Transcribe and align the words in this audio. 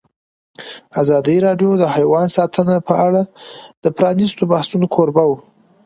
ازادي 1.01 1.37
راډیو 1.45 1.71
د 1.77 1.83
حیوان 1.95 2.27
ساتنه 2.37 2.75
په 2.87 2.93
اړه 3.07 3.21
د 3.83 3.85
پرانیستو 3.97 4.43
بحثونو 4.51 4.85
کوربه 4.95 5.23
وه. 5.29 5.37